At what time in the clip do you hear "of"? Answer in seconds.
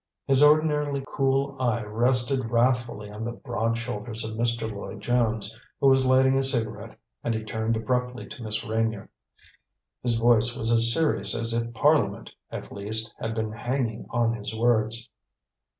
4.25-4.35